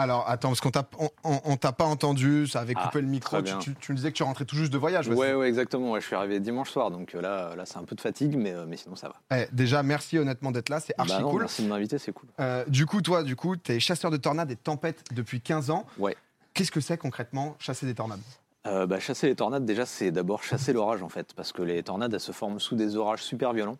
[0.00, 0.84] Alors, attends, parce qu'on t'a
[1.24, 3.40] on, on t'a pas entendu, ça avait Ah, coupé le micro.
[3.42, 5.08] Tu, tu- tu me disais que tu rentrais tout juste de voyage.
[5.08, 5.34] vas-y.
[5.34, 5.92] Ouais, exactement.
[5.92, 8.36] Ouais, je suis arrivé dimanche soir, donc euh, là, là c'est un peu de fatigue,
[8.36, 9.36] mais, euh, mais sinon ça va.
[9.38, 11.40] Eh, déjà, merci honnêtement d'être là, c'est archi Bah non, cool.
[11.42, 12.28] Merci de m'inviter, c'est cool.
[12.40, 15.40] Euh, du coup, toi, du coup, tu es chasseur de tornades et de tempêtes depuis
[15.40, 15.84] 15 ans.
[15.98, 16.16] Ouais.
[16.54, 18.20] Qu'est-ce que c'est concrètement chasser des tornades?
[18.66, 21.82] Euh, bah, chasser les tornades, déjà, c'est d'abord chasser l'orage, en fait, parce que les
[21.82, 23.78] tornades, elles se forment sous des orages super violents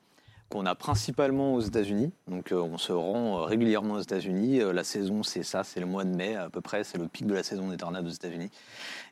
[0.50, 2.12] qu'on a principalement aux États-Unis.
[2.28, 4.60] Donc, euh, on se rend euh, régulièrement aux États-Unis.
[4.60, 7.06] Euh, la saison, c'est ça, c'est le mois de mai à peu près, c'est le
[7.06, 8.50] pic de la saison des tornades aux États-Unis.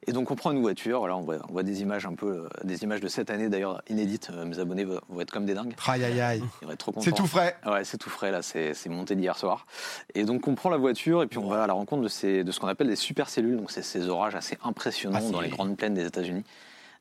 [0.06, 1.06] Et donc, on prend une voiture.
[1.06, 3.82] Là, on voit, on voit des images un peu, des images de cette année d'ailleurs
[3.88, 4.30] inédites.
[4.30, 5.74] Mes abonnés vont être comme des dingues.
[5.86, 6.42] Aïe, aïe, aïe.
[6.60, 7.04] Ils vont être trop contents.
[7.04, 7.56] C'est tout frais.
[7.64, 9.66] Ouais, c'est tout frais là, c'est monté d'hier soir.
[10.14, 12.44] Et donc on prend la voiture et puis on va à la rencontre de, ces,
[12.44, 13.56] de ce qu'on appelle des supercellules.
[13.56, 16.44] Donc c'est ces orages assez impressionnants Ah, dans les grandes plaines des États-Unis.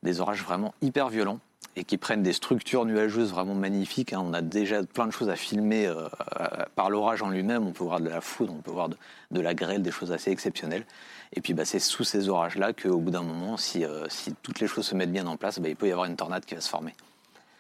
[0.04, 1.40] Des orages vraiment hyper violents
[1.76, 4.14] et qui prennent des structures nuageuses vraiment magnifiques.
[4.14, 4.22] hein.
[4.24, 6.08] On a déjà plein de choses à filmer euh,
[6.40, 7.68] euh, par l'orage en lui-même.
[7.68, 10.32] On peut voir de la foudre, on peut voir de, la grêle, des choses assez
[10.32, 10.86] exceptionnelles.
[11.34, 14.60] Et puis bah, c'est sous ces orages-là qu'au bout d'un moment, si, euh, si toutes
[14.60, 16.56] les choses se mettent bien en place, bah, il peut y avoir une tornade qui
[16.56, 16.96] va se former.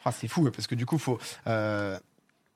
[0.03, 1.19] Ah, c'est fou, parce que du coup, faut.
[1.47, 1.99] euh,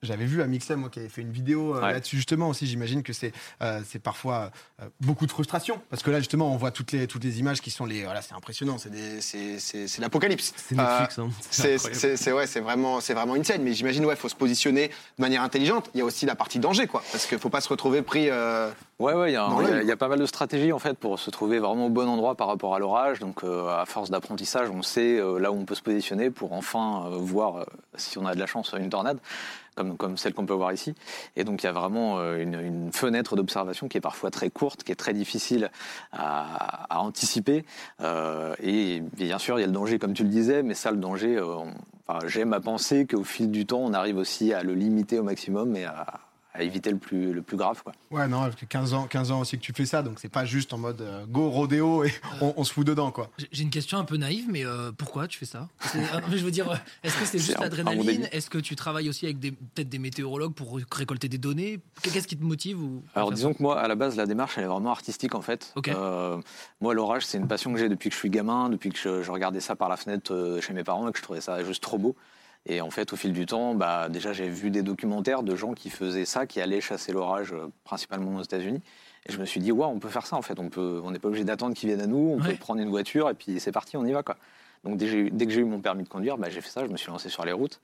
[0.02, 1.92] J'avais vu Amixem moi, qui avait fait une vidéo euh, Ouais.
[1.92, 2.66] là-dessus justement aussi.
[2.66, 4.50] J'imagine que c'est euh, c'est parfois
[4.80, 7.60] euh, beaucoup de frustration parce que là justement on voit toutes les toutes les images
[7.60, 10.52] qui sont les voilà c'est impressionnant c'est des- c'est c'est c'est l'apocalypse.
[10.56, 11.28] C'est Netflix, hein.
[11.50, 11.94] C'est incroyable.
[12.00, 13.62] c'est- c'est- ouais, c'est vraiment, c'est vraiment une scène.
[13.62, 15.88] Mais j'imagine, ouais, faut se positionner de manière intelligente.
[15.94, 18.28] Il y a aussi la partie danger, quoi, parce qu'il faut pas se retrouver pris.
[18.28, 21.18] euh, Ouais, ouais, il y, a y y pas mal de stratégies en fait pour
[21.18, 23.18] se trouver vraiment au bon endroit par rapport à l'orage.
[23.18, 26.52] Donc, euh, à force d'apprentissage, on sait euh, là où on peut se positionner pour
[26.52, 27.64] enfin euh, voir euh,
[27.96, 29.18] si on a de la chance une tornade,
[29.74, 30.94] comme, comme celle qu'on peut voir ici.
[31.36, 34.50] Et donc, il y a vraiment euh, une, une fenêtre d'observation qui est parfois très
[34.50, 35.70] courte, qui est très difficile
[36.12, 37.64] à, à anticiper.
[38.00, 40.90] Euh, et bien sûr, il y a le danger, comme tu le disais, mais ça,
[40.90, 41.64] le danger, euh,
[42.26, 45.76] j'aime à penser qu'au fil du temps, on arrive aussi à le limiter au maximum
[45.76, 46.20] et à,
[46.54, 47.82] à éviter le plus, le plus grave.
[47.82, 47.92] Quoi.
[48.10, 50.28] Ouais, non, parce que 15 ans, 15 ans aussi que tu fais ça, donc c'est
[50.28, 53.30] pas juste en mode euh, go rodéo et on, on se fout dedans, quoi.
[53.50, 55.68] J'ai- une question un peu naïve, mais euh, pourquoi tu fais ça?
[55.96, 56.00] Euh,
[56.30, 58.28] Je veux dire, euh, est-ce que c'est juste l'adrénaline?
[58.32, 61.80] Est-ce que tu travailles aussi avec des- peut-être des météorologues pour récolter des données?
[62.02, 64.64] Qu'est-ce qui te motive ou Alors disons que moi, à la base, la démarche, elle
[64.64, 65.72] est vraiment artistique en fait.
[65.88, 66.38] Euh,
[66.82, 69.22] moi, l'orage, c'est une passion que j'ai depuis que je suis gamin, depuis que je,
[69.22, 71.64] je regardais ça par la fenêtre euh, chez mes parents et que je trouvais ça
[71.64, 72.14] juste trop beau.
[72.66, 75.72] Et en fait, au fil du temps, bah, déjà, j'ai vu des documentaires de gens
[75.74, 78.80] qui faisaient ça, qui allaient chasser l'orage, euh, principalement aux États-Unis.
[79.26, 80.58] Et je me suis dit, waouh, on peut faire ça en fait.
[80.58, 82.36] On n'est pas obligé d'attendre qu'ils viennent à nous.
[82.38, 82.52] On Ouais.
[82.52, 84.36] peut prendre une voiture et puis c'est parti, on y va quoi.
[84.84, 86.60] Donc dès, que j'ai eu- dès que j'ai eu mon permis de conduire, bah, j'ai
[86.60, 86.84] fait ça.
[86.84, 87.80] Je me suis lancé sur les routes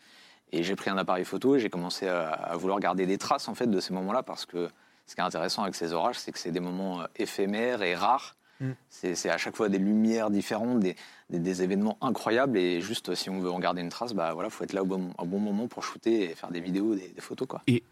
[0.50, 3.46] et j'ai pris un appareil photo et j'ai commencé à, à vouloir garder des traces
[3.48, 4.68] en fait de ces moments-là parce que
[5.06, 7.94] ce qui est intéressant avec ces orages, c'est que c'est des moments euh, éphémères et
[7.94, 8.34] rares.
[8.60, 8.72] Mm.
[8.90, 10.96] C'est à chaque fois des lumières différentes, des,
[11.30, 12.58] des- des événements incroyables.
[12.58, 14.86] Et juste, si on veut en garder une trace, bah voilà, faut être là au
[14.86, 17.62] bon, au bon moment pour shooter et faire des vidéos, des, des photos, quoi.
[17.66, 17.82] Eh,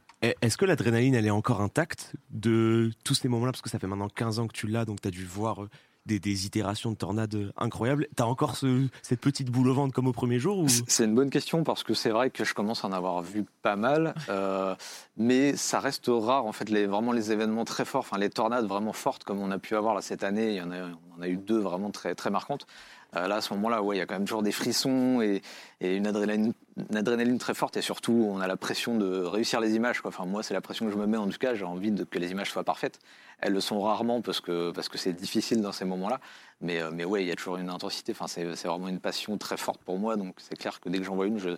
[0.43, 3.53] Est-ce que l'adrénaline, elle est encore intacte de tous ces moments-là?
[3.53, 5.63] Parce que ça fait maintenant 15 ans que tu l'as, donc tu as dû voir
[5.63, 5.71] euh,
[6.07, 8.09] des, des itérations de tornades incroyables.
[8.17, 10.67] Tu as encore ce- cette petite boule au ventre comme au premier jour ou...
[10.87, 13.45] C'est une bonne question parce que c'est vrai que je commence à en avoir vu
[13.63, 14.75] pas mal, euh,
[15.17, 16.71] mais ça reste rare en fait.
[16.71, 19.75] Les, vraiment les événements très forts, enfin les tornades vraiment fortes comme on a pu
[19.77, 22.15] avoir là cette année, il y en a, on en a eu deux vraiment très
[22.15, 22.67] très marquantes.
[23.15, 25.43] Euh, là à ce moment-là, ouais, il y a quand même toujours des frissons et,
[25.81, 30.01] une, adrénaline, très forte et surtout on a la pression de réussir les images.
[30.05, 31.55] Enfin moi c'est la pression que je me mets en tout cas.
[31.55, 32.99] J'ai envie que les images soient parfaites.
[33.39, 36.21] Elles le sont rarement parce que parce que c'est difficile dans ces moments-là.
[36.61, 38.13] Mais, euh, mais ouais, il y a toujours une intensité.
[38.13, 40.17] Enfin, c'est vraiment une passion très forte pour moi.
[40.17, 41.51] Donc, c'est clair que dès que j'en vois une, je,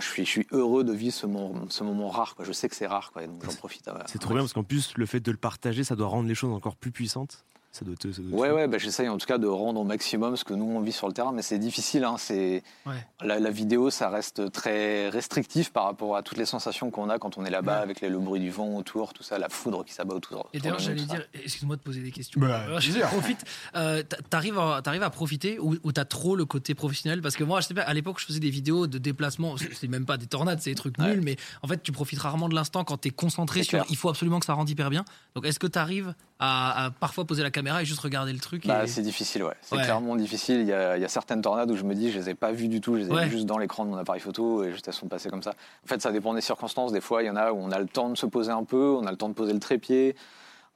[0.00, 2.34] je, suis, je suis heureux de vivre ce moment, ce moment rare.
[2.40, 3.88] Je sais que c'est rare, donc j'en profite.
[3.88, 6.28] euh, C'est trop bien parce qu'en plus, le fait de le partager, ça doit rendre
[6.28, 7.44] les choses encore plus puissantes.
[7.70, 8.10] Ça doit te.
[8.10, 10.44] ça doit te- Ouais, ouais, bah, j'essaye en tout cas de rendre au maximum ce
[10.44, 12.02] que nous on vit sur le terrain, mais c'est difficile.
[12.04, 13.06] Hein, c'est Ouais.
[13.22, 17.18] la, la vidéo, ça reste très restrictif par rapport à toutes les sensations qu'on a
[17.18, 17.82] quand on est là-bas, Ouais.
[17.82, 20.48] avec les- le bruit du vent autour, tout ça, la foudre qui s'abat autour.
[20.54, 22.40] Et d'ailleurs, de nous, j'allais dire, excuse-moi de poser des questions.
[22.40, 23.44] Bah, Alors, je profite.
[23.76, 27.20] Euh, t'a- T'arrives à, t'arrives à profiter ou, ou t'as trop le côté professionnel?
[27.22, 29.56] Parce que moi, je sais pas, à l'époque, je faisais des vidéos de déplacement.
[29.74, 31.08] C'est même pas des tornades, c'est des trucs Ouais.
[31.14, 31.20] nuls.
[31.22, 33.70] Mais en fait, tu profites rarement de l'instant quand t'es concentré sur.
[33.70, 33.84] clair.
[33.90, 35.04] Il faut absolument que ça rende hyper bien.
[35.34, 38.66] Donc, est-ce que t'arrives à, à parfois poser la caméra et juste regarder le truc
[38.66, 39.54] Bah, et- c'est difficile, ouais.
[39.60, 39.82] C'est Ouais.
[39.82, 40.60] clairement difficile.
[40.60, 42.34] Il y, a, il y a certaines tornades où je me dis, je les ai
[42.34, 43.24] pas vues du tout, je les ai Ouais.
[43.24, 45.50] vues juste dans l'écran de mon appareil photo et juste elles sont passées comme ça.
[45.84, 46.92] En fait, ça dépend des circonstances.
[46.92, 48.64] Des fois, il y en a où on a le temps de se poser un
[48.64, 50.14] peu, on a le temps de poser le trépied,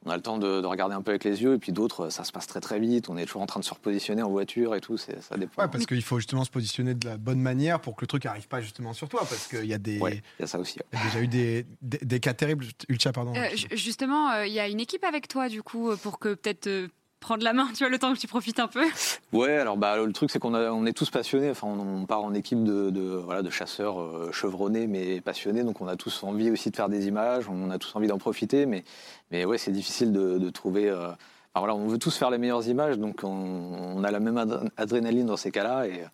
[0.05, 2.09] on a le temps de, de regarder un peu avec les yeux, et puis d'autres,
[2.11, 3.09] ça se passe très très vite.
[3.09, 4.97] On est toujours en train de se repositionner en voiture et tout.
[4.97, 5.63] c'est- Ça dépend.
[5.63, 8.27] Ouais, parce qu'il faut justement se positionner de la bonne manière pour que le truc
[8.27, 10.59] arrive pas justement sur toi, parce qu'il y a des, Ouais, il y a ça
[10.59, 10.79] aussi.
[10.79, 10.85] ouais.
[10.93, 12.67] il y a déjà eu des, des, des cas terribles.
[12.89, 13.33] Ultia, pardon.
[13.37, 16.19] Euh, ju- justement, euh, il y a une équipe avec toi, du coup, euh, pour
[16.19, 16.89] que peut-être euh,
[17.23, 18.85] prendre la main, tu vois, le temps que tu profites un peu
[19.33, 21.49] Ouais, alors bah, le truc c'est qu'on on est tous passionnés.
[21.49, 25.65] Enfin, on, on part en équipe de, de, voilà, de chasseurs euh, chevronnés mais passionnés.
[25.65, 27.49] Donc on a tous envie aussi de faire des images.
[27.49, 28.67] On a tous envie d'en profiter.
[28.67, 28.85] Mais,
[29.31, 30.91] mais ouais, c'est difficile de, de trouver.
[30.91, 31.09] euh,
[31.55, 32.99] enfin, voilà, on veut tous faire les meilleures images.
[32.99, 35.87] Donc on, on a la même adr- adrénaline dans ces cas-là.
[35.87, 36.05] Et,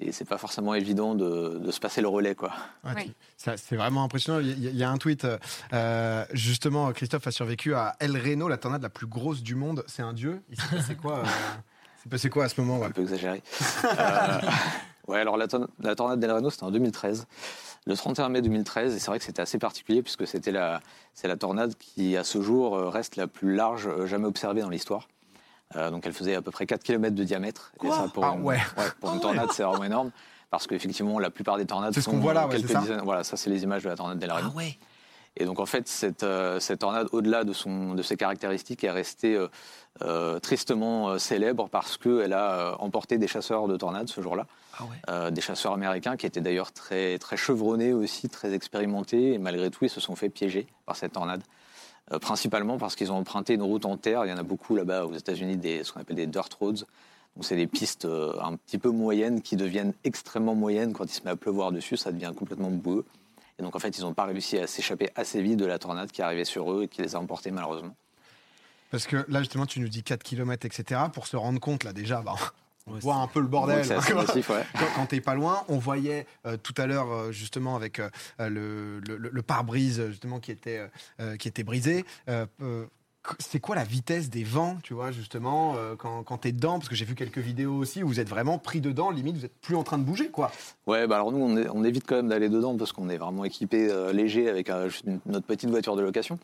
[0.00, 2.34] et c'est pas forcément évident de, de se passer le relais.
[2.34, 2.50] Quoi.
[2.84, 3.12] Ouais, Oui.
[3.36, 4.38] c'est vraiment impressionnant.
[4.40, 5.26] Il y, a- il y a un tweet,
[5.72, 9.84] euh, justement, Christophe a survécu à El Reno, la tornade la plus grosse du monde.
[9.86, 10.42] C'est un dieu.
[10.50, 12.86] Il s'est passé quoi euh, Il s'est passé quoi à ce moment ouais?
[12.86, 13.42] Un peu exagéré.
[13.84, 14.40] Euh,
[15.08, 15.48] ouais, alors la
[15.94, 17.26] tornade d'El Reno, c'était en 2013,
[17.86, 20.80] le 31 mai 2013, et c'est vrai que c'était assez particulier puisque c'était la,
[21.14, 24.60] c'est la tornade qui, à ce jour, euh, reste la plus large euh, jamais observée
[24.60, 25.08] dans l'histoire.
[25.76, 27.72] Euh, donc elle faisait à peu près 4 km de diamètre.
[27.78, 28.58] Quoi ça, pour Ah une, ouais.
[29.00, 29.20] pour Ah une ouais.
[29.20, 30.10] tornade, c'est vraiment énorme.
[30.50, 32.72] Parce qu'effectivement, la plupart des tornades C'est ce sont qu'on voit là, ouais, quelques c'est
[32.74, 33.02] ça dizaines.
[33.04, 34.48] Voilà, ça, c'est les images de la tornade d'El Reno.
[34.52, 34.76] Ah ouais.
[35.36, 38.90] Et donc en fait, cette, euh, cette tornade, au-delà de, son, de ses caractéristiques, est
[38.90, 39.48] restée euh,
[40.02, 44.46] euh, tristement célèbre parce qu'elle a emporté des chasseurs de tornades ce jour-là,
[44.78, 44.88] Ah ouais.
[45.08, 49.70] Euh, des chasseurs américains qui étaient d'ailleurs très, très chevronnés aussi, très expérimentés, et malgré
[49.70, 51.42] tout, ils se sont fait piéger par cette tornade.
[52.12, 54.24] Euh, principalement parce qu'ils ont emprunté une route en terre.
[54.24, 56.84] Il y en a beaucoup là-bas aux États-Unis, des, ce qu'on appelle des dirt roads.
[57.36, 61.22] Donc c'est des pistes un petit peu moyennes qui deviennent extrêmement moyennes quand il se
[61.22, 63.04] met à pleuvoir dessus, ça devient complètement boueux.
[63.60, 66.10] Et donc en fait, ils n'ont pas réussi à s'échapper assez vite de la tornade
[66.10, 67.94] qui arrivait sur eux et qui les a emportés malheureusement.
[68.90, 71.00] Parce que là, justement, tu nous dis 4 km, etc.
[71.12, 72.34] Pour se rendre compte, là, déjà, bah,
[72.86, 73.80] on Ouais, voit un peu le bordel.
[73.92, 74.64] Assez massif, ouais.
[74.78, 78.08] quand, quand t'es pas loin, on voyait euh, tout à l'heure euh, justement avec euh,
[78.38, 80.88] le, le- le pare-brise justement qui était
[81.20, 82.04] euh, qui était brisé.
[83.38, 86.78] C'est quoi la vitesse des vents, tu vois, justement, euh, quand, quand t'es dedans?
[86.78, 89.44] Parce que j'ai vu quelques vidéos aussi où vous êtes vraiment pris dedans, limite, vous
[89.44, 90.50] êtes plus en train de bouger, quoi.
[90.86, 93.16] Ouais, bah alors nous, on, est- on évite quand même d'aller dedans parce qu'on est
[93.18, 94.88] vraiment équipé euh, léger avec euh,
[95.26, 96.38] notre petite voiture de location.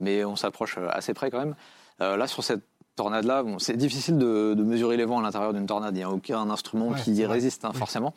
[0.00, 1.54] Mais on s'approche assez près quand même.
[2.00, 2.62] Là, sur cette
[2.96, 5.94] tornade-là, bon, c'est difficile de, de mesurer les vents à l'intérieur d'une tornade.
[5.94, 7.78] Il n'y a aucun instrument Ouais, qui y résiste, hein, Oui.
[7.78, 8.12] forcément.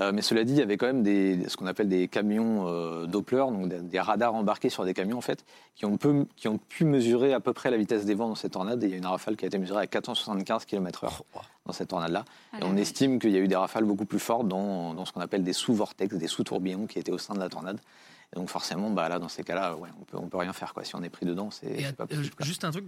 [0.00, 2.66] Euh, mais cela dit, il y avait quand même des, ce qu'on appelle des camions
[2.66, 5.44] euh, Doppler, donc des, des radars embarqués sur des camions en fait,
[5.76, 8.34] qui ont, peu- qui ont pu mesurer à peu près la vitesse des vents dans
[8.34, 8.82] cette tornade.
[8.82, 11.20] Et il y a une rafale qui a été mesurée à 475 km/h
[11.64, 12.24] dans cette tornade-là.
[12.52, 15.04] Ah Et on estime qu'il y a eu des rafales beaucoup plus fortes dans, dans
[15.04, 17.78] ce qu'on appelle des sous-vortex, des sous-tourbillons qui étaient au sein de la tornade.
[18.34, 20.74] Et donc forcément, bah là, dans ces cas-là, ouais, on peut, on peut rien faire.
[20.74, 20.82] Quoi.
[20.82, 22.30] Si on est pris dedans, c'est pas euh, possible.
[22.34, 22.44] quoi.
[22.46, 22.84] juste un truc,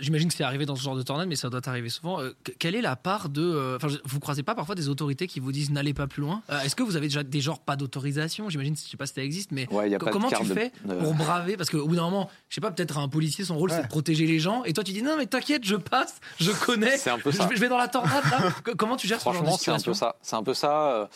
[0.00, 2.20] j'imagine que c'est arrivé dans ce genre de tornade, mais ça doit arriver souvent.
[2.20, 3.40] Euh, que- quelle est la part de.
[3.42, 6.42] euh, Enfin, vous croisez pas parfois des autorités qui vous disent n'allez pas plus loin?
[6.50, 8.48] Euh, Est-ce que vous avez déjà des genres pas d'autorisation?
[8.50, 10.16] J'imagine, je sais pas si ça existe, mais Ouais, il y a co- pas de
[10.16, 11.56] comment tu de- fais de- pour braver?
[11.56, 13.76] Parce qu'au bout d'un moment, je sais pas, peut-être un policier, son rôle Ouais.
[13.76, 16.50] c'est de protéger les gens, et toi tu dis non, mais t'inquiète, je passe, je
[16.50, 17.46] connais, C'est un peu je ça.
[17.46, 18.50] vais, je vais dans la tornade là.
[18.76, 19.92] Comment tu gères ce genre de Franchement, c'est un situation?
[19.92, 20.16] peu ça.
[20.22, 20.90] C'est un peu ça.
[20.92, 21.06] euh,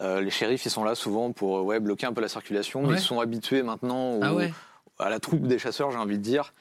[0.00, 2.84] euh, les shérifs, ils sont là souvent pour euh, ouais, bloquer un peu la circulation.
[2.84, 2.96] Ouais.
[2.96, 4.52] Ils sont habitués maintenant au- Ah ouais
[4.98, 6.52] à la troupe des chasseurs, j'ai envie de dire.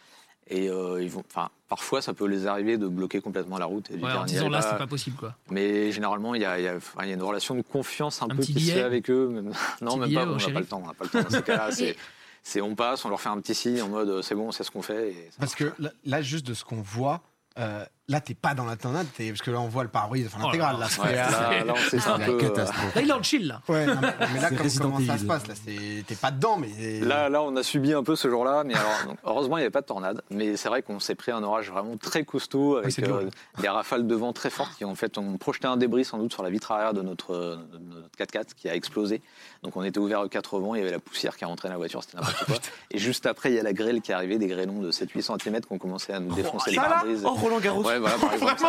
[0.48, 3.90] Et euh, ils vont, enfin, parfois, ça peut les arriver de bloquer complètement la route
[3.90, 5.36] et de Ouais, en disant là, c'est pas possible quoi.
[5.50, 8.30] Mais généralement, il y a, il y y a une relation de confiance un, Un
[8.30, 9.30] peu petit qui se fait billet avec eux.
[9.81, 10.25] non, même pas.
[10.28, 10.81] On n'a pas le temps.
[10.84, 11.22] On n'a pas le temps.
[11.22, 11.96] Dans ces cas-là, c'est,
[12.44, 14.52] c'est on passe, on leur fait un petit signe en mode euh, c'est bon, on
[14.52, 15.12] sait ce qu'on fait.
[15.12, 17.22] et ça Parce que là, là, juste de ce qu'on voit,
[17.60, 20.25] euh, là, t'es pas dans la tornade, t'es- parce que là, on voit le pare-brise,
[20.27, 20.86] enfin Oh là l'intégrale, là.
[20.86, 22.38] Ouais, c'est- là, là, on sait c'est un la peu.
[22.38, 22.95] catastrophe.
[22.95, 23.62] Là, il est en chill là.
[23.69, 26.57] Ouais, non, mais, mais là, comme- comment ça se passe Là, c'est- t'es pas dedans,
[26.57, 27.00] mais.
[27.00, 29.65] Là, là, on a subi un peu ce jour-là, mais alors, donc, heureusement, il n'y
[29.65, 30.21] avait pas de tornade.
[30.30, 33.30] Mais c'est vrai qu'on s'est pris un orage vraiment très costaud avec euh,
[33.62, 36.33] des rafales de vent très fortes qui, en fait, ont projeté un débris sans doute
[36.33, 37.33] sur la vitre arrière de notre,
[37.71, 39.21] de notre 4x4 qui a explosé.
[39.63, 41.75] Donc, on était ouvert aux quatre vents, il y avait la poussière qui rentrait dans
[41.75, 42.56] la voiture, c'était n'importe quoi.
[42.89, 45.21] Et juste après, il y a la grêle qui est arrivée, des grêlons de 7-8
[45.21, 47.24] cm qui ont commencé à nous défoncer les pare-brises.
[47.25, 48.63] Oh, Roland Garros Ouais, voilà, par exemple.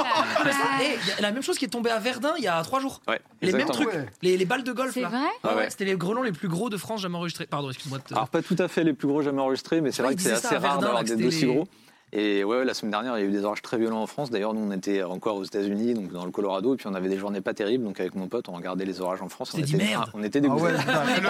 [0.44, 2.48] Mais ça, il y a la même chose qui est tombée à Verdun il y
[2.48, 3.00] a trois jours.
[3.08, 4.06] Ouais, Les mêmes trucs, Ouais.
[4.22, 5.08] les, les balles de golf C'est là.
[5.08, 5.70] vrai Ah ouais, Ouais, ouais.
[5.70, 7.46] C'était les grelons les plus gros de France jamais enregistrés.
[7.46, 7.98] Pardon, excuse-moi.
[7.98, 10.08] de te- Alors, pas tout à fait les plus gros jamais enregistrés, mais c'est Ouais,
[10.08, 11.66] vrai que c'est assez à rare Verdun, d'avoir des les- gros.
[12.14, 14.28] Et ouais, la semaine dernière, il y a eu des orages très violents en France.
[14.28, 17.08] D'ailleurs, nous, on était encore aux États-Unis, donc dans le Colorado, et puis on avait
[17.08, 17.84] des journées pas terribles.
[17.84, 19.52] Donc avec mon pote, on regardait les orages en France.
[19.54, 20.10] On s'est dit, était, merde.
[20.12, 20.74] on était Ah dégoûtés.
[20.74, 21.26] était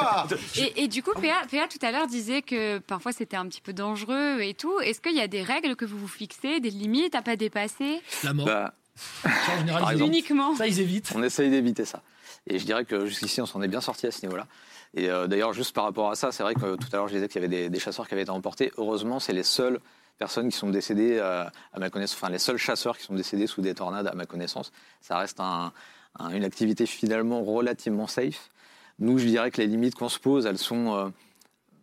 [0.00, 0.26] Ah,
[0.76, 3.72] Et, du coup, PA, PA tout à l'heure disait que parfois c'était un petit peu
[3.72, 4.78] dangereux et tout.
[4.80, 8.00] Est-ce qu'il y a des règles que vous vous fixez, des limites à pas dépasser?
[8.22, 8.46] La mort.
[8.46, 8.74] Bah,
[9.24, 10.02] en général, ils.
[10.02, 10.54] Uniquement.
[10.54, 11.12] Ça, ils évitent.
[11.16, 12.02] on essaye d'éviter ça.
[12.46, 14.46] Et je dirais que jusqu'ici, on s'en est bien sorti à ce niveau-là.
[14.94, 17.14] Et euh, d'ailleurs, juste par rapport à ça, c'est vrai que tout à l'heure, je
[17.14, 18.72] disais qu'il y avait des, chasseurs qui avaient été emportés.
[18.76, 19.80] Heureusement, c'est les seules
[20.18, 23.46] personnes qui sont décédées, euh, à ma connaissance, enfin les seuls chasseurs qui sont décédés
[23.46, 24.72] sous des tornades, à ma connaissance.
[25.00, 25.72] Ça reste un-
[26.18, 28.50] un- une activité finalement relativement safe.
[28.98, 31.08] Nous, je dirais que les limites qu'on se pose, elles sont, euh,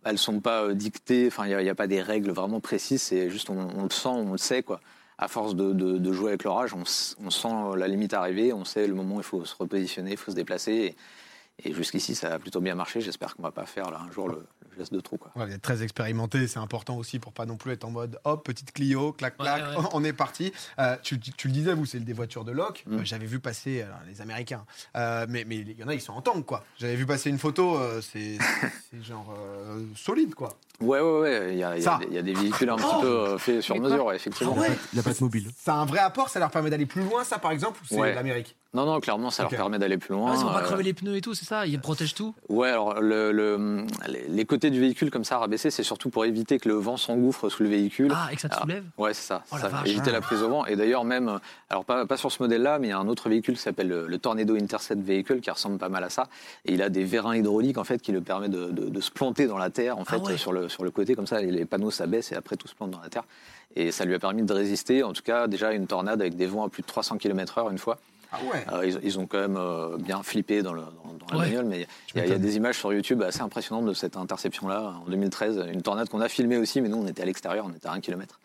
[0.04, 1.30] elles sont pas dictées.
[1.46, 3.02] Il n'y a, pas des règles vraiment précises.
[3.02, 4.80] C'est juste, on, le sent, on le sait, quoi.
[5.18, 9.16] À force de, jouer avec l'orage, on, sent la limite arriver, on sait le moment
[9.16, 10.94] où il faut se repositionner, il faut se déplacer.
[11.62, 13.00] Et jusqu'ici, ça a plutôt bien marché.
[13.00, 14.46] J'espère qu'on va pas faire là, un jour le,
[14.76, 15.16] de trop.
[15.16, 15.30] Quoi.
[15.36, 18.18] Ouais, vous êtes très expérimenté, c'est important aussi pour pas non plus être en mode
[18.24, 19.88] hop, petite Clio, clac, clac, Ouais, ouais.
[19.92, 20.52] on est parti.
[20.78, 22.84] Euh, tu, tu le disais, vous, c'est des voitures de loc.
[22.86, 22.94] Mm.
[22.94, 24.64] Euh, J'avais vu passer alors, les Américains,
[24.96, 26.64] Euh, mais mais il y en a, ils sont en tank, quoi.
[26.78, 28.38] J'avais vu passer une photo, euh, c'est
[28.90, 30.50] c'est genre euh, solide, quoi.
[30.80, 31.48] Ouais, ouais, ouais.
[31.54, 33.00] Il y a, il y a des- il y a des véhicules un petit Oh
[33.00, 34.54] peu euh, faits sur mesure, ouais, effectivement.
[34.58, 35.48] Ah ouais La patte mobile.
[35.56, 37.86] Ça a un vrai apport, ça leur permet d'aller plus loin, ça, par exemple, ou
[37.88, 38.14] c'est Ouais.
[38.14, 38.56] l'Amérique?
[38.74, 40.32] Non, non, clairement, ça leur permet d'aller plus loin.
[40.32, 41.66] Ah, ils vont pas euh, crever les pneus et tout, c'est ça?
[41.66, 42.34] Ils protègent tout?
[42.50, 46.58] Ouais, alors le, le- les- les du véhicule comme ça rabaissés, c'est surtout pour éviter
[46.58, 48.12] que le vent s'engouffre sous le véhicule.
[48.14, 48.84] Ah, et que ça te soulève?
[48.98, 49.42] Ouais, c'est ça.
[49.50, 49.88] Oh la ça vache.
[49.88, 50.66] éviter la prise au vent.
[50.66, 51.38] Et d'ailleurs, même,
[51.70, 53.88] alors pas, pas sur ce modèle-là, mais il y a un autre véhicule qui s'appelle
[53.88, 56.28] le, le Tornado Intercept Vehicle qui ressemble pas mal à ça.
[56.64, 59.10] Et il a des vérins hydrauliques en fait qui le permet de, de- de se
[59.10, 60.36] planter dans la terre en fait Ah ouais.
[60.36, 61.40] sur le sur le côté comme ça.
[61.42, 63.24] Et les panneaux s'abaissent et après tout se plante dans la terre.
[63.78, 66.34] Et ça lui a permis de résister, en tout cas déjà à une tornade avec
[66.36, 67.98] des vents à plus de 300 km/h une fois.
[68.32, 71.26] Ah ouais Euh, ils, ils ont quand même euh, bien flippé dans, le, dans, dans
[71.32, 71.44] la Ouais.
[71.46, 73.94] bagnole, mais il y, a- il y a des images sur YouTube assez impressionnantes de
[73.94, 75.64] cette interception-là en 2013.
[75.72, 77.92] Une tornade qu'on a filmée aussi, mais nous on était à l'extérieur, on était à
[77.92, 78.38] un kilomètre.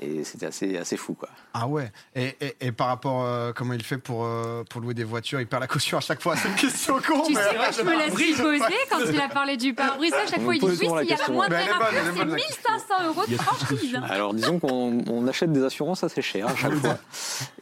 [0.00, 1.28] Et c'était assez, assez fou, quoi.
[1.54, 1.92] Ah ouais.
[2.16, 5.40] Et, et, et par rapport euh, comment il fait pour, euh, pour louer des voitures,
[5.40, 6.34] il perd la caution à chaque fois.
[6.36, 8.40] C'est une question con, Tu mais sais quoi, je me laisse pare-brise.
[8.40, 10.12] poser quand il a parlé du pare-brise.
[10.12, 12.28] À chaque On fois, il dit oui, s'il y a la moindre erreur, c'est bonne,
[12.28, 13.96] la 1500 euros de franchise.
[14.10, 16.98] Alors disons qu'on on achète des assurances assez chères à chaque fois.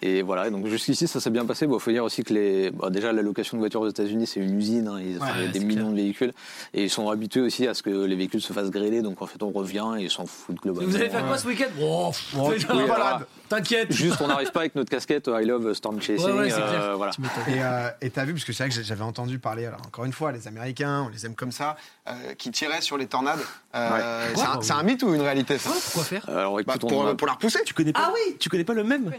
[0.01, 1.67] Et voilà, et donc jusqu'ici ça s'est bien passé.
[1.71, 4.41] Il faut dire aussi que les, bon, déjà la location de voitures aux États-Unis c'est
[4.41, 6.33] une usine, hein, ils ont Ouais, des millions de véhicules
[6.73, 9.03] et ils sont habitués aussi à ce que les véhicules se fassent grêler.
[9.03, 10.89] Donc en fait on revient et ils s'en foutent globalement.
[10.91, 11.69] Vous allez faire quoi ce week-end?
[11.81, 13.21] Oh, Bon, oui, voilà.
[13.49, 16.25] T'inquiète Juste on n'arrive pas avec notre casquette I love Storm Chasing.
[16.27, 17.13] Ouais, ouais, c'est euh, voilà.
[17.49, 20.05] Et euh, et t'as vu, parce que c'est vrai que j'avais entendu parler, alors encore
[20.07, 21.77] une fois, les Américains, on les aime comme ça,
[22.09, 23.41] euh, qui tiraient sur les tornades.
[23.75, 27.27] Euh, c'est un- mythe ou une réalité ça Ouais, Pourquoi faire Alors Bah, écoute, pour
[27.27, 27.61] la repousser.
[27.67, 29.13] Tu connais pas Ah oui Tu connais pas le même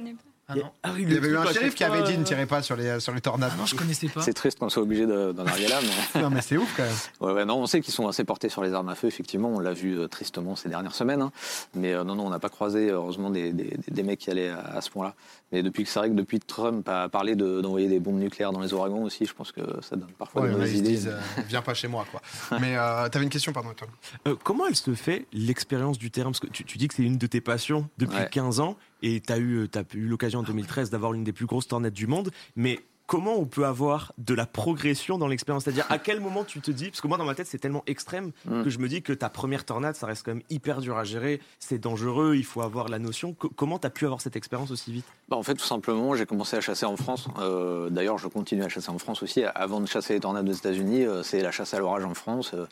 [0.49, 0.71] Ah non.
[0.83, 2.61] Ah oui, Il y avait eu un shérif qui avait dit ne euh, tirez pas
[2.61, 3.51] sur les, sur les tornades.
[3.53, 4.21] Ah non, je connaissais pas.
[4.21, 6.21] c'est triste qu'on soit obligé de- d'en arriver là, mais.
[6.21, 6.91] Non, mais c'est ouf quand même.
[7.21, 9.49] Ouais, ouais, non, on sait qu'ils sont assez portés sur les armes à feu, effectivement.
[9.49, 11.21] On l'a vu euh, tristement ces dernières semaines.
[11.21, 11.31] hein.
[11.75, 14.49] Mais euh, non, non, on n'a pas croisé, heureusement, des, des- des mecs qui allaient
[14.49, 15.15] à, à ce point-là.
[15.53, 18.51] Mais depuis que c'est vrai que depuis Trump a parlé de- d'envoyer des bombes nucléaires
[18.51, 20.89] dans les ouragans aussi, je pense que ça donne parfois Ouais, des mauvaises idées.
[20.89, 22.21] disent, euh, viens pas chez moi, quoi.
[22.59, 23.87] Mais euh, t'avais une question, pardon, toi.
[24.27, 26.31] Euh, comment elle se fait l'expérience du terrain?
[26.31, 28.27] Parce que tu, tu dis que c'est une de tes passions depuis Ouais.
[28.29, 31.45] 15 ans et tu as eu, t'as eu l'occasion en 2013 d'avoir l'une des plus
[31.45, 32.31] grosses tornades du monde.
[32.55, 35.65] Mais comment on peut avoir de la progression dans l'expérience?
[35.65, 37.83] C'est-à-dire à quel moment tu te dis Parce que moi dans ma tête c'est tellement
[37.85, 38.63] extrême Mm.
[38.63, 41.03] que je me dis que ta première tornade ça reste quand même hyper dur à
[41.03, 43.33] gérer, c'est dangereux, il faut avoir la notion.
[43.33, 45.05] Co- comment tu as pu avoir cette expérience aussi vite?
[45.27, 47.27] Bah, en fait, tout simplement, j'ai commencé à chasser en France.
[47.39, 49.43] Euh, D'ailleurs, je continue à chasser en France aussi.
[49.43, 52.51] Avant de chasser les tornades aux États-Unis, euh, c'est la chasse à l'orage en France.
[52.53, 52.65] Euh,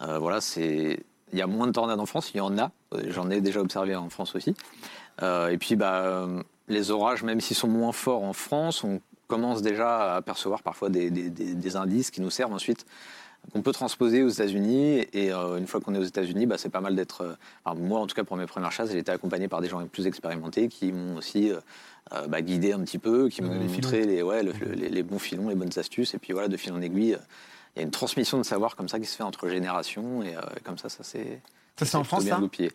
[0.00, 1.04] euh, voilà, c'est.
[1.32, 2.70] Il y a moins de tornades en France, il y en a.
[2.94, 4.54] Euh, J'en ai déjà observé en France aussi.
[5.22, 9.00] Euh, et puis, bah, euh, les orages, même s'ils sont moins forts en France, on
[9.28, 12.84] commence déjà à apercevoir parfois des, des- des- des indices qui nous servent ensuite
[13.52, 15.06] qu'on peut transposer aux États-Unis.
[15.12, 17.22] Et euh, une fois qu'on est aux États-Unis, bah, c'est pas mal d'être.
[17.22, 19.68] euh, enfin, moi, en tout cas, pour mes premières chasses, j'ai été accompagné par des
[19.68, 23.72] gens plus expérimentés qui m'ont aussi euh, bah, guidé un petit peu, qui m'ont filons.
[23.74, 26.14] montré les, ouais, le- le- les, les bons filons, les bonnes astuces.
[26.14, 27.16] Et puis voilà, de fil en aiguille,
[27.76, 30.22] il y a une transmission de savoir comme ça qui se fait entre générations.
[30.22, 31.40] Et comme ça, ça c'est.
[31.76, 32.72] Ça, c'est en France, bien ça goupillé.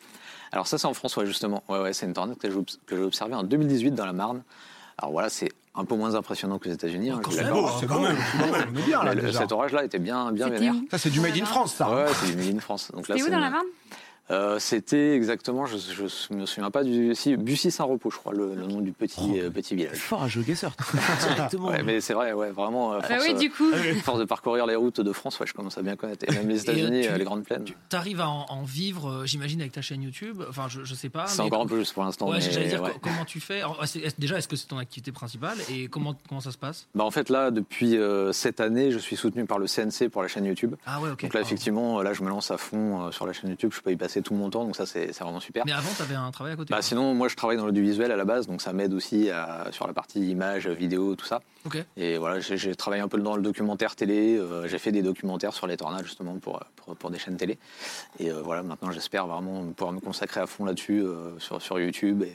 [0.51, 1.63] Alors ça, c'est en France, ouais, justement.
[1.69, 4.13] Ouais, ouais, c'est une tornade que j'ai obs- que j'ai observée en 2018 dans la
[4.13, 4.41] Marne.
[4.97, 7.11] Alors voilà, c'est un peu moins impressionnant que les États-Unis.
[7.11, 7.45] hein, Quand même.
[7.45, 7.77] d'accord.
[7.79, 9.39] c'est quand même, quand même, on est bien, là, Mais le- déjà.
[9.39, 10.73] cet orage-là était bien, bien vénère.
[10.91, 11.89] Ça, c'est du Made in France, ça.
[11.93, 12.91] Ouais, c'est du Made in France.
[12.93, 13.67] Donc là, où c'est dans la Marne?
[14.31, 17.15] Euh, C'était exactement, je, je me souviens pas du.
[17.15, 19.97] Si, Bussy-Saint-Repos, je crois, le, le nom du petit, euh, petit village.
[19.97, 20.71] Fort à GeoGuessr.
[21.27, 21.69] Directement.
[21.69, 22.93] Ouais, mais c'est vrai, ouais, vraiment.
[22.93, 23.71] euh, Bah force, oui, du coup.
[24.03, 26.25] force de parcourir les routes de France, ouais, je commence à bien connaître.
[26.27, 27.65] Et même les États-Unis, tu- les grandes plaines.
[27.65, 30.41] Tu arrives à en, en vivre, j'imagine, avec ta chaîne YouTube?
[30.49, 31.27] Enfin, je, je sais pas.
[31.27, 32.29] C'est encore un peu juste pour l'instant.
[32.29, 32.91] Ouais, mais j'allais dire ouais.
[32.91, 33.59] co- comment tu fais?
[33.59, 33.83] Alors,
[34.17, 35.57] déjà, est-ce que c'est ton activité principale?
[35.71, 36.87] Et comment comment ça se passe?
[36.95, 40.21] Bah, en fait, là, depuis euh, cette année, je suis soutenu par le CNC pour
[40.21, 40.75] la chaîne YouTube.
[40.85, 41.21] Ah ouais, ok.
[41.23, 43.71] Donc là, effectivement, là, je me lance à fond euh, sur la chaîne YouTube.
[43.73, 45.65] Je peux y passer tout mon temps, donc ça, c'est vraiment super.
[45.65, 46.71] Mais avant, tu avais un travail à côté.
[46.73, 49.67] Bah, sinon, moi, je travaille dans l'audiovisuel à la base, donc ça m'aide aussi à-
[49.71, 51.41] sur la partie image, vidéo, tout ça.
[51.97, 54.37] Et voilà, j'ai j'ai travaillé un peu dans le documentaire télé.
[54.37, 57.57] euh, j'ai fait des documentaires sur les tornades justement pour, pour, pour des chaînes télé.
[58.19, 61.79] Et euh, voilà, maintenant, j'espère vraiment pouvoir me consacrer à fond là-dessus euh, sur, sur
[61.79, 62.23] YouTube.
[62.23, 62.31] Et,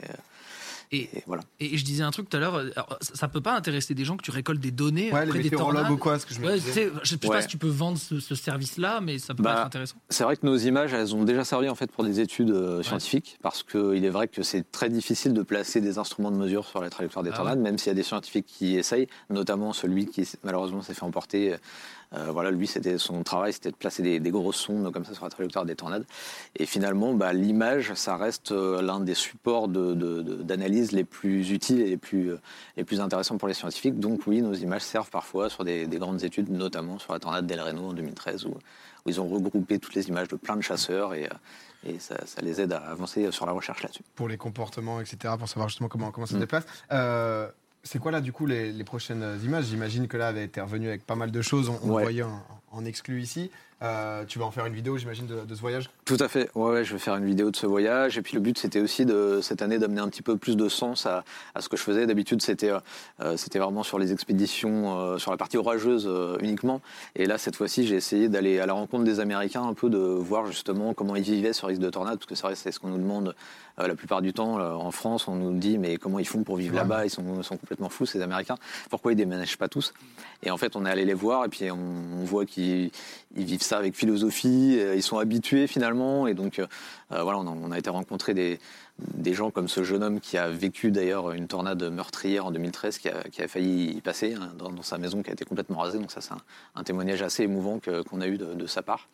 [0.92, 1.42] Et, et voilà.
[1.60, 2.54] et je disais un truc tout à l'heure.
[2.56, 5.50] euh, ça, peut pas intéresser des gens que tu récoltes des données Ouais, les des
[5.50, 5.90] tornades.
[5.90, 6.90] ou quoi, ce que je me Ouais, disais.
[7.02, 9.60] je sais pas si tu peux vendre ce, ce service-là, mais ça peut Bah, pas
[9.60, 9.96] être intéressant.
[10.08, 12.82] C'est vrai que nos images, elles ont déjà servi en fait pour des études euh,
[12.82, 16.66] scientifiques, parce qu'il est vrai que c'est très difficile de placer des instruments de mesure
[16.66, 19.72] sur la trajectoire des Ah tornades, même s'il y a des scientifiques qui essayent, notamment
[19.72, 21.54] celui qui malheureusement s'est fait emporter.
[22.12, 25.14] Euh, voilà, lui, c'était son travail, c'était de placer des, des grosses sondes comme ça
[25.14, 26.04] sur la trajectoire des tornades.
[26.56, 31.04] Et finalement, bah, l'image, ça reste euh, l'un des supports de- de- de- d'analyse les
[31.04, 32.40] plus utiles et les plus, euh,
[32.76, 33.98] les plus intéressantes pour les scientifiques.
[33.98, 37.46] Donc oui, nos images servent parfois sur des, des grandes études, notamment sur la tornade
[37.46, 40.62] d'El Reno en 2013, où, où ils ont regroupé toutes les images de plein de
[40.62, 41.28] chasseurs et,
[41.86, 44.02] et ça, ça les aide à avancer sur la recherche là-dessus.
[44.14, 46.40] Pour les comportements, etc., pour savoir justement comment, comment ça se Mm.
[46.40, 46.64] déplace.
[46.92, 47.48] Euh,
[47.84, 49.66] c'est quoi là du coup les, les prochaines images?
[49.66, 51.68] J'imagine que là, elle été revenu avec pas mal de choses.
[51.68, 52.02] On, on Ouais.
[52.02, 53.50] le voyait en, en exclu ici.
[53.84, 55.90] Euh, tu vas en faire une vidéo, j'imagine, de, ce voyage?
[56.04, 56.50] Tout à fait.
[56.54, 58.16] Ouais, je vais faire une vidéo de ce voyage.
[58.16, 60.68] Et puis le but, c'était aussi de cette année d'amener un petit peu plus de
[60.68, 61.24] sens à,
[61.60, 62.06] ce que je faisais.
[62.06, 62.72] D'habitude, c'était
[63.20, 66.80] euh, c'était vraiment sur les expéditions, euh, sur la partie orageuse euh, uniquement.
[67.14, 69.98] Et là, cette fois-ci, j'ai essayé d'aller à la rencontre des Américains, un peu de
[69.98, 72.80] voir justement comment ils vivaient ce risque de tornade, parce que c'est vrai, c'est ce
[72.80, 73.34] qu'on nous demande
[73.78, 74.54] euh, la plupart du temps.
[74.54, 77.04] En France, on nous dit mais comment ils font pour vivre là-bas?
[77.04, 78.56] Ils sont, complètement fous, ces Américains.
[78.90, 79.92] Pourquoi ils déménagent pas tous?
[80.42, 82.90] Et en fait, on est allé les voir et puis on, voit qu'ils
[83.36, 86.66] ils vivent ça avec philosophie, euh, ils sont habitués finalement, et donc euh,
[87.12, 88.58] euh, voilà, on a, on a été rencontrer des,
[88.98, 92.98] des gens comme ce jeune homme qui a vécu d'ailleurs une tornade meurtrière en 2013,
[92.98, 95.44] qui a, qui a failli y passer hein, dans, dans sa maison qui a été
[95.44, 96.38] complètement rasée, donc ça c'est un,
[96.76, 99.08] un témoignage assez émouvant qu'on a eu de, de sa part.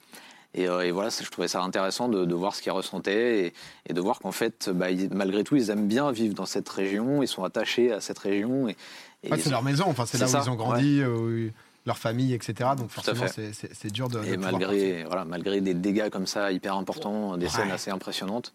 [0.52, 3.52] Et, euh, et voilà, je trouvais ça intéressant de, de voir ce qu'ils ressentaient et,
[3.88, 6.68] et de voir qu'en fait, bah, ils- malgré tout, ils aiment bien vivre dans cette
[6.68, 8.66] région, ils sont attachés à cette région.
[8.68, 8.72] Et,
[9.22, 11.50] et Ah, C'est leur maison, enfin, c'est là où ça, ils ont grandi, où-
[11.87, 12.70] leur famille, etc.
[12.76, 14.22] Donc forcément, c'est- dur de.
[14.25, 18.52] Et malgré, voilà, malgré des dégâts comme ça hyper importants, des scènes assez impressionnantes,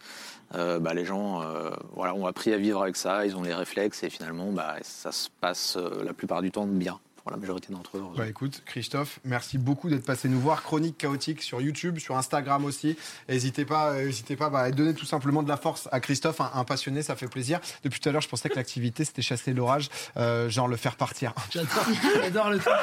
[0.54, 3.54] euh, bah, les gens euh, voilà, ont appris à vivre avec ça, ils ont les
[3.54, 7.38] réflexes et finalement bah, ça se passe euh, la plupart du temps bien pour la
[7.38, 8.04] majorité d'entre eux.
[8.16, 10.62] Bah écoute, Christophe, merci beaucoup d'être passé nous voir.
[10.62, 12.98] Chronique chaotique sur YouTube, sur Instagram aussi.
[13.28, 16.40] N'hésitez pas, euh, n'hésitez pas bah, à donner tout simplement de la force à Christophe,
[16.40, 17.60] un, un passionné, ça fait plaisir.
[17.84, 20.98] Depuis tout à l'heure, je pensais que l'activité c'était chasser l'orage, euh, genre le faire
[20.98, 21.34] partir.
[21.50, 21.86] J'adore,
[22.22, 22.74] j'adore le truc.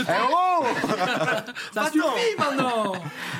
[0.00, 0.02] Eh
[0.32, 0.64] oh
[1.72, 2.02] Ça suffit
[2.40, 2.92] maintenant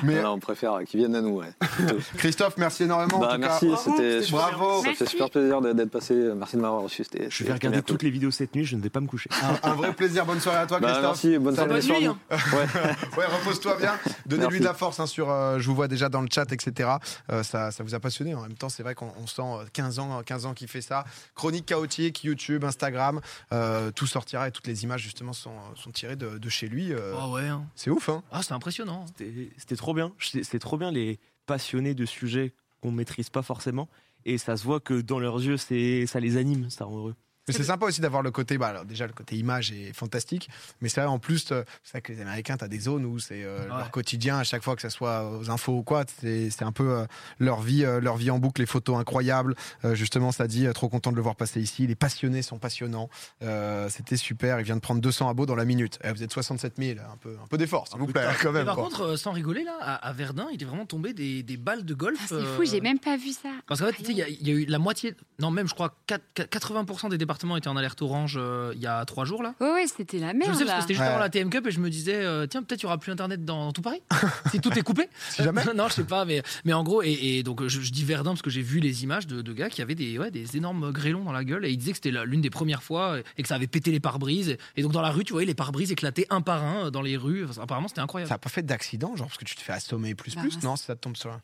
[0.03, 1.39] Mais Voilà, on préfère qu'ils viennent à nous.
[1.39, 1.49] ouais.
[2.17, 3.17] Christophe, merci énormément.
[3.17, 3.75] en Bah, tout merci, cas.
[3.77, 4.77] c'était bravo.
[4.77, 5.07] Ça fait Merci.
[5.07, 6.13] super plaisir d'être passé.
[6.37, 7.03] Merci de m'avoir reçu.
[7.29, 9.29] Je vais regarder toutes les vidéos cette nuit, je ne vais pas me coucher.
[9.63, 10.25] Un, un vrai plaisir.
[10.25, 11.05] Bonne soirée à toi, Bah, Christophe.
[11.23, 11.69] merci, bonne soirée.
[11.81, 12.07] Bonne nuit.
[12.07, 12.15] Ouais.
[13.17, 13.93] Ouais, repose-toi bien.
[14.25, 15.29] Donnez-lui de la force hein, sur.
[15.29, 16.89] euh, je vous vois déjà dans le chat, etc.
[17.31, 18.35] Euh, ça, ça vous a passionné.
[18.35, 20.81] En même temps, c'est vrai qu'on on sent euh, 15 ans, 15 ans qu'il fait
[20.81, 21.03] ça.
[21.35, 23.21] Chronique chaotique, YouTube, Instagram,
[23.53, 26.93] euh, tout sortira et toutes les images justement sont, sont tirées de, de chez lui.
[26.93, 27.47] euh, Oh ouais.
[27.47, 27.65] hein.
[27.75, 29.05] C'est ouf, hein Ah, c'est impressionnant.
[29.07, 30.11] C'était c'était trop bien.
[30.19, 33.87] C'est c'est trop bien les passionnés de sujets qu'on maîtrise pas forcément.
[34.25, 37.15] Et ça se voit que dans leurs yeux, c'est ça les anime, ça rend heureux.
[37.47, 40.49] Mais c'est sympa aussi d'avoir le côté, bah, alors déjà le côté image est fantastique,
[40.81, 43.19] mais c'est vrai en plus, euh, c'est vrai que les Américains, t'as des zones où
[43.19, 43.67] c'est euh, Ouais.
[43.67, 46.71] leur quotidien à chaque fois que ce soit aux infos ou quoi, c'est c'est un
[46.71, 47.05] peu euh,
[47.39, 49.55] leur vie, euh, leur vie en boucle, les photos incroyables.
[49.85, 51.87] Euh, justement, ça dit, euh, trop content de le voir passer ici.
[51.87, 53.09] Les passionnés sont passionnants.
[53.43, 54.59] Euh, C'était super.
[54.59, 55.99] Il vient de prendre 200 abos dans la minute.
[56.03, 58.59] Eh, vous êtes 67 000, un peu, un peu d'effort, s'il vous plaît, quand Mais
[58.59, 58.65] même.
[58.65, 58.83] par quoi.
[58.85, 61.85] contre, euh, sans rigoler, là, à, à Verdun, il est vraiment tombé des, des balles
[61.85, 62.17] de golf.
[62.21, 63.49] Ah, c'est euh, fou, j'ai même pas vu ça.
[63.67, 65.73] Parce qu'en fait, il y, a- il y a eu la moitié, non, même je
[65.73, 69.43] crois 4 80% des départements étaient en alerte orange euh, il y a 3 jours
[69.43, 69.53] là.
[69.59, 71.07] Ouais, ouais, c'était la Je merde le sais parce que c'était juste Ouais.
[71.09, 73.11] avant la TM Cup et je me disais, euh, tiens, peut-être il y aura plus
[73.11, 74.01] internet dans, dans tout Paris
[74.51, 75.07] si tout est coupé.
[75.29, 75.61] Si jamais.
[75.75, 78.31] non, je sais pas, mais, mais en gros, et, et donc je, je dis Verdun
[78.31, 80.91] parce que j'ai vu les images de, de gars qui avaient des, ouais, des énormes
[80.91, 83.47] grêlons dans la gueule et ils disaient que c'était l'une des premières fois et que
[83.47, 84.49] ça avait pété les pare-brises.
[84.49, 87.01] Et, et donc dans la rue, tu voyais les pare-brises éclater un par un dans
[87.01, 87.45] les rues.
[87.45, 88.29] Enfin, apparemment, c'était incroyable.
[88.29, 90.61] Ça n'a pas fait d'accident, genre parce que tu te fais assommer plus Bah, plus,
[90.63, 91.31] non Si ça te tombe sur.
[91.31, 91.41] un-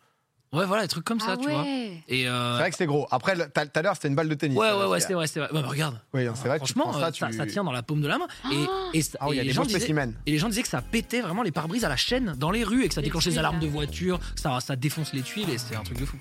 [0.53, 1.65] Ouais, voilà, des trucs comme ça, ah tu vois.
[2.07, 3.07] Et euh, C'est vrai que c'est gros.
[3.11, 3.41] Après, tout
[3.75, 4.57] à l'heure, c'était une balle de tennis.
[4.57, 5.51] Ouais, ouais, ouais, c'est- vrai, c'est vrai.
[5.51, 5.99] Ouais, bah, regarde.
[6.13, 7.19] Oui, c'est vrai que tu Franchement, ça, euh, tu...
[7.19, 8.27] ça, ça tient dans la paume de la main.
[8.51, 10.11] Et, Ah et, Ah oui, y et a les des gens disaient, spécimens.
[10.25, 12.63] et les gens disaient que ça pétait vraiment les pare-brises à la chaîne dans les
[12.63, 13.61] rues et que ça Les déclenchait les tuiles, alarmes là.
[13.61, 16.17] de voiture, que ça, ça défonce les tuiles et c'est un truc de fou.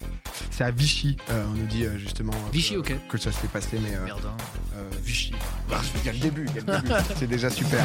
[0.50, 2.32] C'est à Vichy, euh, on nous dit euh, justement.
[2.32, 2.92] euh, Vichy, que, ok.
[3.08, 3.94] Que ça s'est passé, mais.
[3.96, 4.20] euh, Merde.
[4.26, 4.36] hein.
[4.76, 5.32] euh, Vichy.
[5.70, 6.94] Ah, Il y a le début, il y a le début.
[7.16, 7.84] c'est déjà super.